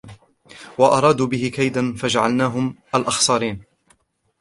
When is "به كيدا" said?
1.27-1.93